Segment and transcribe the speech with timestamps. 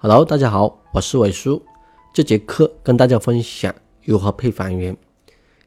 [0.00, 1.60] Hello，大家好，我是伟叔。
[2.12, 4.96] 这节课跟大家分享如何配房源。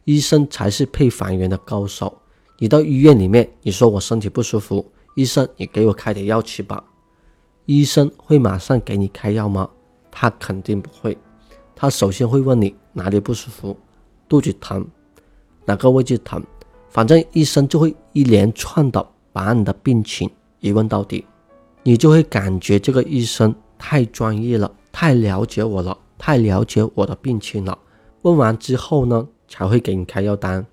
[0.05, 2.17] 医生才是配房源的高手。
[2.57, 6.81] 你到医院里面，你说我身体不舒服，医生，你给我开点药吃吧。
[7.65, 9.69] 医生会马上给你开药吗？
[10.09, 11.17] 他肯定不会。
[11.75, 13.77] 他首先会问你哪里不舒服，
[14.29, 14.87] 肚子疼，
[15.65, 16.41] 哪个位置疼，
[16.87, 21.25] 反正医生就会一连串的把你的病情一问到底。
[21.83, 23.53] 你就会感觉这个医生
[23.83, 27.75] 太专业了，太了解我了，太了解我的病情了。
[28.21, 30.63] 问完之后呢，才会给你开药单。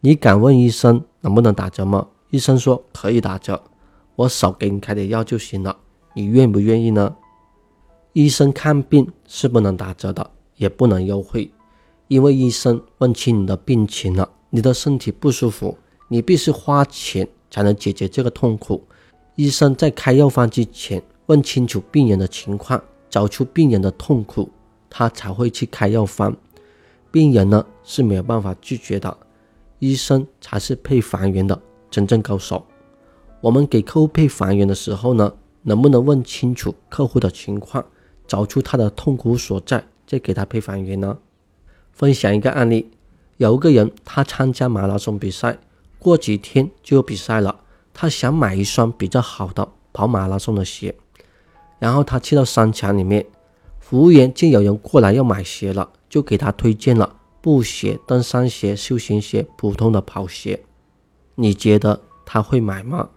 [0.00, 2.08] 你敢问医生能不能打折吗？
[2.30, 3.62] 医生说可以打折，
[4.16, 5.76] 我少给你开点药就行了。
[6.14, 7.14] 你愿不愿意呢？
[8.12, 11.48] 医生看病是不能打折的，也不能优惠，
[12.08, 15.78] 因为医生问清你的病情了，你的身体不舒服，
[16.08, 18.82] 你必须花钱才能解决这个痛苦。
[19.36, 24.50] 医生在开药方之前，问清楚病人的情况，找出病人的痛苦，
[24.88, 26.34] 他才会去开药方。
[27.10, 29.14] 病人呢是没有办法拒绝的，
[29.78, 32.64] 医生才是配房源的真正高手。
[33.42, 37.84] 我们给客户配房源的时候呢，能不能问清楚客户的情况，
[38.26, 41.18] 找出他的痛苦所在，再给他配房源呢？
[41.92, 42.90] 分享一个案例，
[43.36, 45.58] 有一个人他参加马拉松比赛，
[45.98, 47.60] 过几天就有比赛了。
[47.92, 50.94] 他想买一双比较好的跑马拉松的鞋，
[51.78, 53.24] 然后他去到商场里面，
[53.78, 60.62] 服务员见有人过来要买鞋了，就给他推荐了布鞋、登山鞋、休闲鞋、普通的跑鞋。
[61.36, 63.08] 你觉得他会买吗？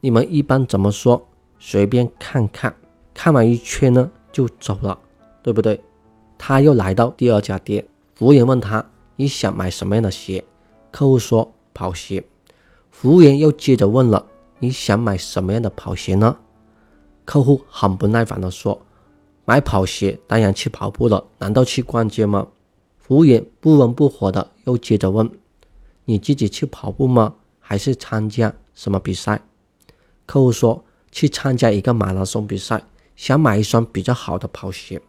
[0.00, 1.26] 你们一般怎么说？
[1.58, 2.74] 随便看看，
[3.12, 4.98] 看完一圈呢就走了，
[5.42, 5.80] 对不对？
[6.38, 8.84] 他又来到第二家店，服务员问他
[9.16, 10.44] 你想买什么样的鞋？
[10.90, 12.24] 客户说跑鞋。
[12.90, 14.26] 服务员又接着问了。
[14.62, 16.36] 你想买什么样的跑鞋呢？
[17.30, 18.82] 客户很不耐烦地说
[19.46, 22.48] ：“买跑鞋当然去跑步了，难道去逛街吗？”
[22.98, 25.30] 服务员不温不火的又接着问
[26.06, 27.36] ：“你自己去跑步吗？
[27.60, 29.40] 还是参加什么比赛？”
[30.26, 30.82] 客户说
[31.12, 32.82] ：“去参加一个马拉松比赛，
[33.14, 35.00] 想买一双比较好的跑鞋。”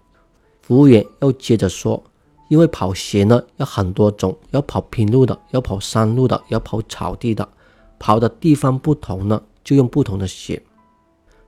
[0.62, 2.03] 服务员又接着说
[2.50, 7.50] ：“因为跑鞋呢要很多种，要跑平路的，要跑山路的，要跑草地的。”
[7.98, 10.62] 跑的地方不同呢，就用不同的鞋。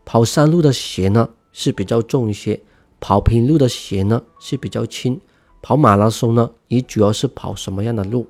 [0.05, 2.59] 跑山路的鞋呢是比较重一些，
[2.99, 5.19] 跑平路的鞋呢是比较轻。
[5.61, 8.27] 跑马拉松呢，你主要是跑什么样的路？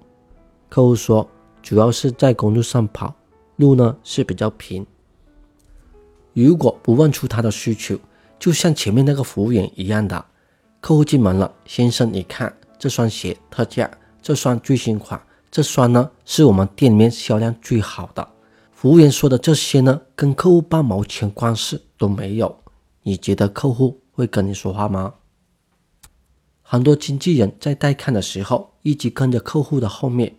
[0.69, 1.27] 客户说，
[1.61, 3.15] 主要是在公路上跑，
[3.55, 4.85] 路呢是比较平。
[6.33, 7.97] 如果不问出他的需求，
[8.39, 10.23] 就像前面那个服务员一样的，
[10.79, 13.89] 客户进门了，先生，你看这双鞋特价，
[14.21, 15.19] 这双最新款。
[15.49, 18.27] 这双呢是我们店里面销量最好的。
[18.83, 22.53] 服务员说的这些呢，跟客户半毛钱关系都没有。
[23.03, 25.13] 你觉得客户会跟你说话吗？
[26.61, 30.35] 很多经纪人在带看的时候，一直跟着客户的后面。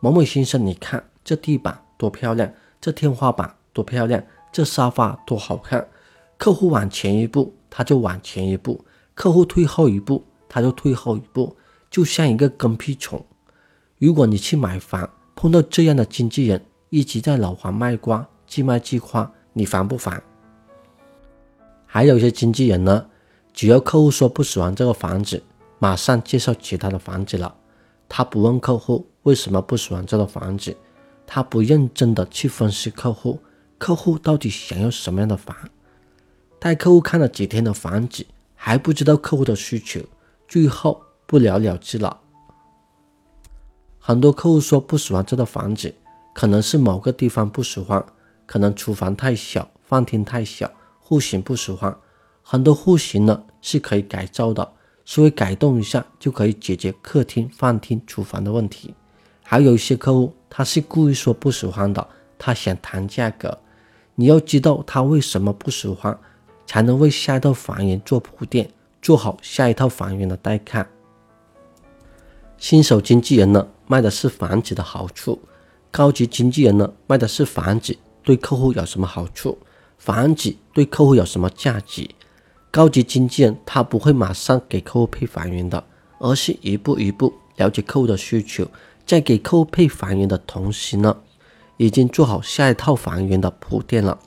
[0.00, 4.22] 某某先生，你看这地板多漂亮，这天花板多漂亮，
[4.52, 5.88] 这沙发多好看。
[6.36, 8.84] 客户往前一步，他就往前一步；
[9.14, 11.56] 客户退后一步，他就退后一步，
[11.90, 13.24] 就像一个跟屁虫。
[13.96, 20.22] 如果你去买房，碰到这样的经纪人，一直在老黄卖瓜，即卖即花，你烦不烦？
[21.86, 23.06] 还有一些经纪人呢，
[23.52, 25.42] 只要客户说不喜欢这个房子，
[25.78, 27.54] 马上介绍其他的房子了。
[28.08, 30.76] 他不问客户为什么不喜欢这个房子，
[31.26, 33.38] 他不认真的去分析客户，
[33.76, 35.54] 客户到底想要什么样的房，
[36.58, 40.00] 带客户看了几天的房子，还不知道客户的需求，
[40.46, 42.20] 最后不了了之了。
[43.98, 45.94] 很多客户说不喜欢这套房子，
[46.38, 48.00] 可能是某个地方不喜欢，
[48.46, 51.92] 可能厨房太小，饭厅太小，户型不喜欢。
[52.44, 54.72] 很多户型呢是可以改造的，
[55.04, 58.94] 稍微改动一下就可以解决客厅、饭厅、厨房的问题。
[59.42, 62.06] 还有一些客户他是故意说不喜欢的，
[62.38, 63.58] 他想谈价格。
[64.14, 66.16] 你要知道他为什么不喜欢，
[66.68, 68.70] 才能为下一套房源做铺垫，
[69.02, 70.88] 做好下一套房源的带看。
[72.58, 73.66] 新手经纪人呢？
[73.88, 75.40] 卖的是房子的好处，
[75.90, 79.58] 高级经纪人呢卖的是房子对客户有什么好处，
[79.96, 82.08] 房子对客户有什么价值？
[82.70, 85.82] 高级经纪人他不会马上给客户配房源的，
[86.18, 88.68] 而是一步一步了解客户的需求，
[89.06, 91.16] 在给客户配房源的同时呢，
[91.78, 94.18] 已经做好下一套房源的铺垫了。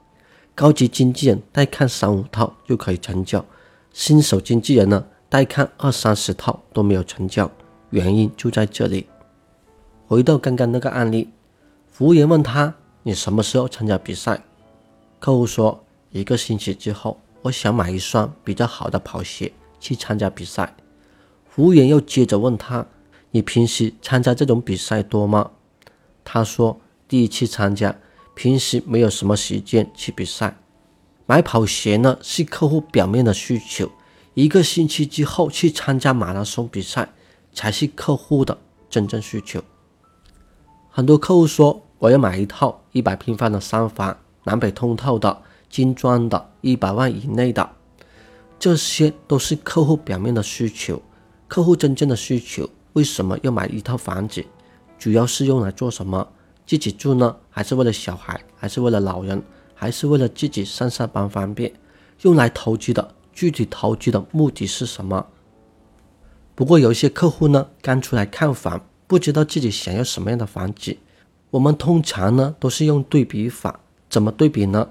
[0.55, 3.45] 高级经纪人带看三五套就可以成交，
[3.93, 7.49] 新手经纪人呢带看二三十套都没有成交，
[7.91, 9.07] 原因就在这里。
[10.07, 11.29] 回到刚刚那个案例，
[11.91, 12.73] 服务员问他
[13.03, 14.41] ：“你什么时候参加比赛？”
[15.19, 20.75] 客户说：“一个星期之后。”我想买一双比较好的跑鞋去参加比赛。
[21.49, 22.85] 服务员又接着问他
[23.31, 25.49] ：“你平时参加这种比赛多吗？”
[26.23, 26.79] 他说
[27.09, 27.95] ：“第一次参加，
[28.35, 30.55] 平时没有什么时间去比赛。
[31.25, 33.89] 买跑鞋呢是客户表面的需求，
[34.35, 37.09] 一个星期之后去参加马拉松比赛
[37.51, 38.55] 才是客户的
[38.87, 39.63] 真正需求。”
[40.93, 47.69] 很多客户说：“我要买一套一百平方的三房，南北通透的，精装的，一百万以内的。”
[48.59, 51.01] 这些都是客户表面的需求。
[51.47, 54.43] 客户真正的需求为什么要买一套房子？
[54.99, 56.27] 主要是用来做什么？
[56.67, 59.41] 自己住呢，还是为了小孩，还是为了老人，
[59.73, 61.71] 还是为了自己上下班方便？
[62.23, 65.25] 用来投资的具体投资的目的是什么？
[66.53, 70.95] 不过有一些客户呢，刚出来看房，不知道自己想要什么样的房子。
[71.49, 73.77] 我们通常呢都是用对比法，
[74.09, 74.87] 怎么对比呢？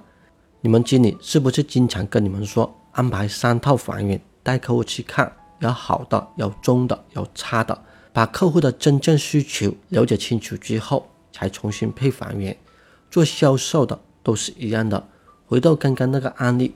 [0.60, 5.34] 你们经理是不是经常跟你们说，安排三套房源带客户去看？
[5.60, 7.82] 有好的，有中的，有差的，
[8.12, 12.54] 把客户的真正需求了解清楚之后，才重新配房源。
[13.10, 15.02] 做销售的都是一样的。
[15.46, 16.74] 回到刚刚那个案例，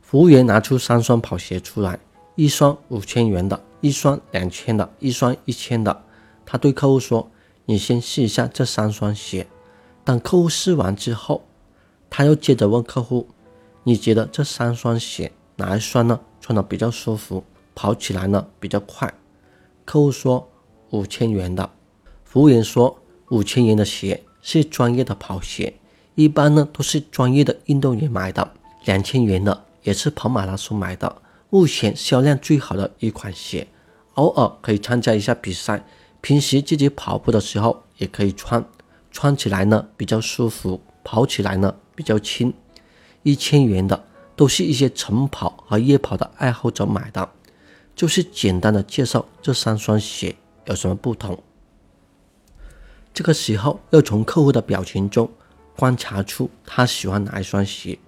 [0.00, 1.98] 服务员拿出三双跑鞋出来，
[2.36, 6.04] 一双五千元的，一双两千的，一双一千的。
[6.50, 7.30] 他对客户说
[7.68, 9.46] ：“你先试一下这三双鞋。”
[10.02, 11.44] 等客户试完之后，
[12.08, 13.28] 他又接着问客户
[13.84, 16.18] ：“你觉得这三双鞋哪一双呢？
[16.40, 19.14] 穿的比较舒服？”跑起来呢比较快，
[19.84, 20.48] 客户说
[20.90, 21.70] 五千元的，
[22.24, 22.98] 服务员说
[23.28, 25.74] 五千元的鞋是专业的跑鞋，
[26.16, 28.50] 一般呢都是专业的运动员买的。
[28.84, 33.68] 两千元的也是跑马拉松买的，目前销量最好的一款鞋，
[34.14, 35.86] 偶尔可以参加一下比赛，
[36.20, 38.64] 平时自己跑步的时候也可以穿，
[39.10, 42.52] 穿起来呢比较舒服，跑起来呢比较轻。
[43.22, 44.04] 一千元的
[44.36, 47.28] 都是一些晨跑和夜跑的爱好者买的。
[47.94, 50.36] 就是简单的介绍这三双鞋
[50.66, 51.42] 有什么不同。
[53.12, 55.28] 这个时候要从客户的表情中
[55.74, 57.98] 观察出他喜欢哪一双鞋。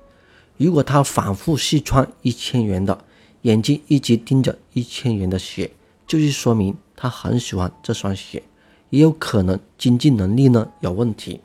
[0.56, 3.04] 如果他反复试穿一千元的，
[3.42, 5.72] 眼睛一直盯着一千元的鞋，
[6.10, 8.42] 就是说明他很喜欢这双鞋，
[8.88, 11.40] 也有可能经济能力呢有问题。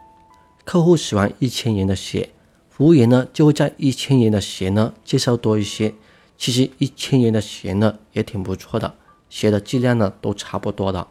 [0.64, 2.32] 客户喜欢一千元的鞋，
[2.68, 5.94] 服务员呢就会在一千元的鞋呢介绍多一些。
[6.36, 8.96] 其实一千元的鞋呢也挺不错的，
[9.30, 11.06] 鞋的质量呢都差不多的。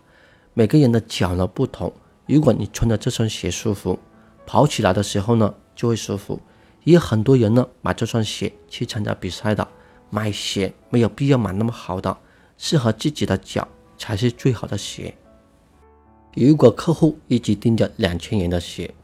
[0.53, 1.93] 每个人的脚呢不同，
[2.27, 4.00] 如果你穿的这双鞋舒服，
[4.45, 6.41] 跑起来的时候呢就会舒服。
[6.83, 9.69] 也有很多人呢买这双鞋去参加比赛的。
[10.11, 12.19] 买鞋没有必要买那么好的，
[12.66, 13.69] 适合自己的脚
[13.99, 15.14] 才是最好的鞋。
[16.32, 18.94] 如果客户一直盯着两千元的鞋，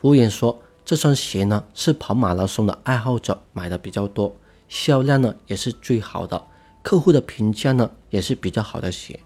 [0.00, 4.34] 服务员说这双鞋呢是跑马拉松的爱好者买的比较多。
[4.68, 6.44] 销量呢也是最好的，
[6.82, 9.20] 客户的评价呢也是比较好的鞋。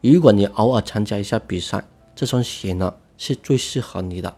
[0.00, 1.86] 如果你偶尔参加一下比赛，
[2.16, 4.34] 这双鞋呢是最适合你的。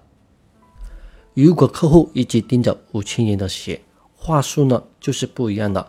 [1.35, 3.81] 如果客户一直盯着五千元的鞋，
[4.17, 5.87] 话术呢就是不一样的。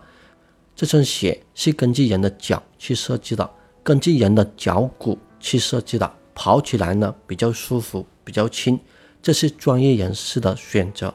[0.83, 3.49] 这双鞋是根据人的脚去设计的，
[3.83, 8.77] 根据人的脚骨去设计的，跑起来呢比较舒服，比较轻，
[9.21, 11.13] 这是专业人士的选择。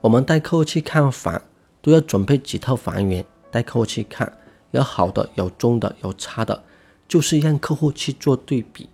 [0.00, 1.42] 我们带客户去看房。
[1.82, 4.32] 都要准备几套房源带客户去看，
[4.70, 6.64] 有好的，有中的，有差的，
[7.06, 8.88] 就是让客户去做对比，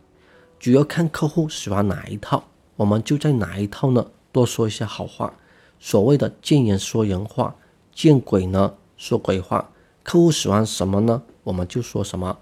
[0.58, 2.42] 主要看客户喜欢哪一套，
[2.74, 5.32] 我们就在哪一套呢多说一些好话。
[5.78, 7.54] 所谓的见人说人话，
[7.94, 9.70] 见鬼呢说鬼话。
[10.08, 12.38] 客户喜欢什么呢，我们就说什么。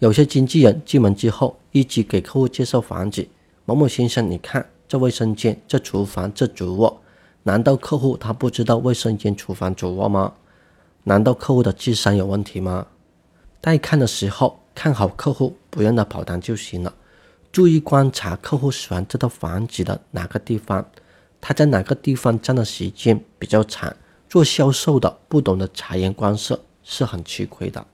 [0.00, 3.28] 有些经纪人进门之后，一直给客户介绍房子，
[3.64, 7.00] 某某先生，你看这卫生间，这厨房，这主卧。
[7.44, 10.34] 难道客户他不知道卫生间、厨房、主卧吗？
[11.04, 12.88] 难道客户的智商有问题吗？
[13.60, 16.92] 带看的时候看好客户，不让他跑单就行了。
[17.52, 20.84] 注意观察客户喜欢这套房子的哪个地方，
[21.40, 23.94] 他在哪个地方站的时间比较长。
[24.28, 27.86] 做销售的不懂得察言观色是很吃亏的。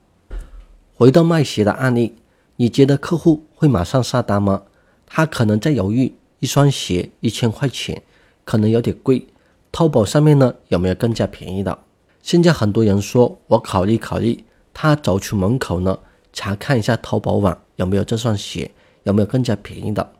[0.95, 2.15] 回到卖鞋的案例，
[2.57, 4.63] 你觉得客户会马上下单吗？
[5.05, 8.01] 他可能在犹豫，一双鞋一千块钱，
[8.43, 9.27] 可能有点贵。
[9.71, 11.77] 淘宝上面呢有没有更加便宜的？
[12.21, 15.99] 现在很多人说我考虑考虑，他走出门口呢，
[16.33, 18.71] 查看一下淘宝网有没有这双鞋，
[19.03, 20.13] 有没有更加便宜的。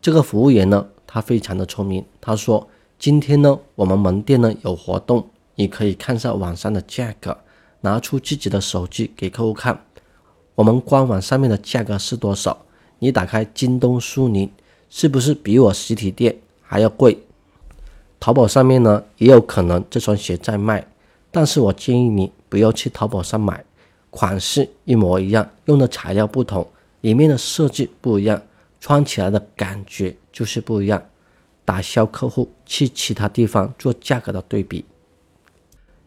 [0.00, 2.68] 这个服务员呢，他非常的聪明，他说
[2.98, 7.36] 今天呢我们门店呢有活动，你可以看一下网上的价格，
[7.80, 9.84] 拿出自己的手机给客户看，
[10.54, 12.64] 我们官网上面的价格是多少？
[12.98, 14.50] 你打开京东、苏宁，
[14.88, 17.18] 是不是比我实体店还要贵？
[18.20, 20.86] 淘宝上面呢，也有可能这双鞋在卖，
[21.30, 23.64] 但是我建议你不要去淘宝上买，
[24.10, 26.66] 款式一模一样，用的材料不同，
[27.00, 28.42] 里面的设计不一样，
[28.80, 31.02] 穿起来的感觉就是不一样。
[31.64, 34.84] 打消客户去其他地方做价格的对比。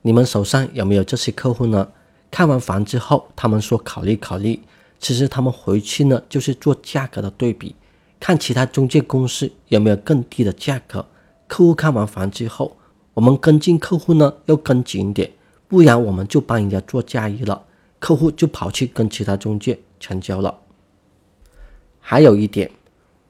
[0.01, 1.89] 你们手上有没有这些客户呢？
[2.31, 4.59] 看完房之后，他们说考虑考虑，
[4.99, 7.75] 其实他们回去呢就是做价格的对比，
[8.19, 11.05] 看其他中介公司有没有更低的价格。
[11.47, 12.77] 客户看完房之后，
[13.15, 15.31] 我们跟进客户呢要跟紧点，
[15.67, 17.65] 不然我们就帮人家做嫁衣了，
[17.97, 20.59] 客户就跑去跟其他中介成交了。
[21.99, 22.69] 还有一点，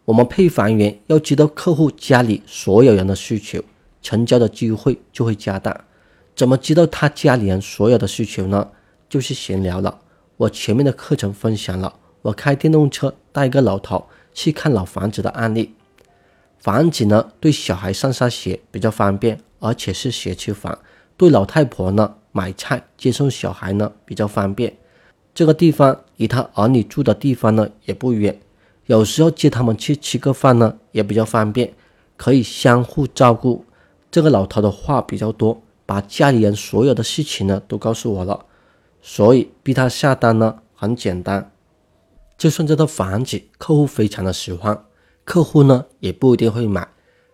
[0.05, 3.63] 我们配房源要知道客户家里所有人的需求，
[4.01, 5.85] 成交的机会就会加大。
[6.39, 8.69] 怎么知道他家里人所有的需求呢？
[9.09, 9.99] 就是闲聊了。
[10.37, 15.75] 我前面的课程分享了，我开电动车带一个老头去看老房子的案例。
[16.57, 20.79] 房子呢，对小孩上下学比较方便，而且是学区房。
[21.17, 24.77] 对老太婆呢，买菜接送小孩呢比较方便。
[25.35, 28.39] 这个地方离他儿女住的地方呢也不远，
[28.85, 31.73] 有时候接他们去吃个饭呢也比较方便，
[32.15, 33.65] 可以相互照顾。
[34.09, 35.61] 这个老头的话比较多。
[35.89, 38.45] 把家里人所有的事情呢都告诉我了，
[39.01, 41.51] 所以逼他下单呢很简单。
[42.37, 44.85] 就算这套房子客户非常的喜欢，
[45.23, 46.87] 客户呢也不一定会买。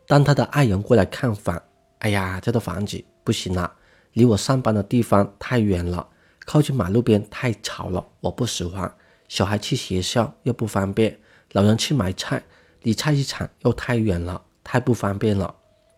[0.07, 1.61] 当他的爱人过来看房，
[1.99, 3.69] 哎呀，这套房子不行了，
[4.13, 6.07] 离我上班的地方太远了，
[6.45, 8.89] 靠近马路边太吵了，我不喜欢。
[9.27, 11.19] 小孩去学校又不方便，
[11.51, 12.41] 老人去买菜
[12.83, 15.53] 离菜市场又太远了，太不方便了。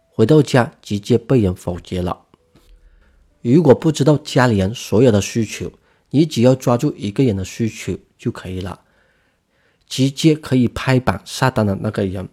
[0.09, 2.23] 回到家直接被人否决了。
[3.53, 5.71] 如果不知道家里人所有的需求，
[6.09, 8.81] 你只要抓住一个人的需求就可以了，
[9.87, 12.27] 直接可以拍板下单的那个人，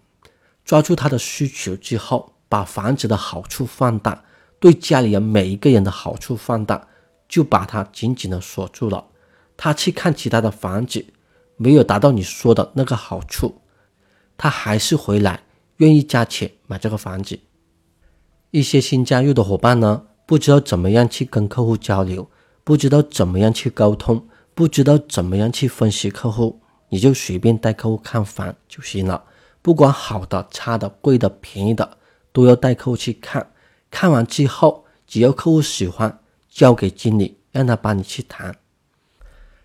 [0.65, 4.25] 抓住他的需求之后，把房子的好处放大，
[4.59, 6.89] 对家里人每一个人的好处放大，
[7.29, 9.07] 就把他紧紧的锁住了。
[9.57, 11.07] 他去看其他的房子，
[11.57, 13.61] 没有达到你说的那个好处，
[14.37, 15.45] 他还是回来
[15.77, 17.39] 愿意加钱买这个房子。
[18.51, 20.07] 一些新加入的伙伴呢？
[20.27, 22.29] 不知道怎么样去跟客户交流，
[22.63, 29.23] 不知道怎么样去沟通，不知道怎么样去分析客户，你就随便带客户看房就行了。
[29.61, 31.99] 不管好的、差的、贵的、便宜的，
[32.33, 33.51] 都要带客户去看。
[33.91, 38.57] 看完之后，只要客户喜欢，交给经理，让他帮你去谈。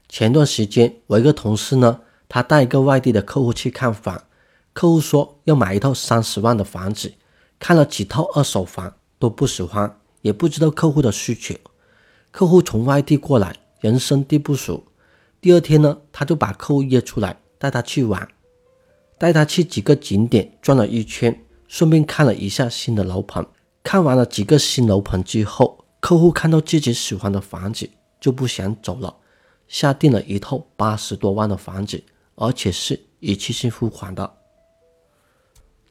[0.07, 4.23] 前段时间，我一个同事呢，他带一个外地的客户去看房，
[4.73, 7.13] 客户说要买一套三十万的房子，
[7.59, 9.97] 看了几套二手房都不喜欢。
[10.21, 11.55] 也不知道客户的需求，
[12.31, 14.83] 客户从外地过来，人生地不熟。
[15.41, 18.27] 第二天呢，他就把客户约出来，带他去玩，
[19.17, 23.45] 带他去几个景点转了一圈，顺便看了一下新的楼盘。
[23.81, 29.15] 看完了几个新楼盘之后，客户看到自己喜欢的房子就不想走了，
[29.69, 32.03] 下定了一套八十多万的房子，
[32.35, 34.33] 而且是一次性付款的。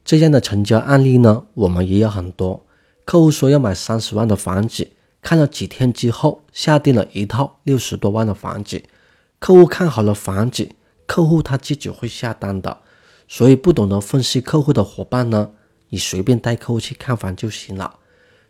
[0.05, 2.63] 这样的成交案例呢，我们也有很多。
[3.09, 4.87] 客户说要买三十万的房子，
[5.19, 8.83] 看了几天之后，下定了一套六十多万的房子。
[9.39, 10.69] 客户看好了房子，
[11.07, 12.81] 客户他自己会下单的。
[13.27, 15.49] 所以不懂得分析客户的伙伴呢，
[15.89, 17.95] 你随便带客户去看房就行了。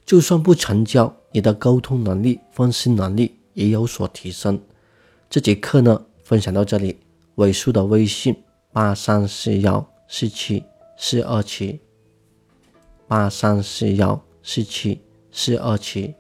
[0.06, 4.62] 就算不成交，你的沟通能力、分析能力也有所提升。
[5.30, 7.00] 这节课呢，分享到这里。
[7.36, 8.36] 尾数的微信
[8.74, 10.66] 八三四幺四七
[10.98, 11.80] 四二七
[13.08, 14.22] 八三四幺。
[14.42, 16.16] 四七四二七。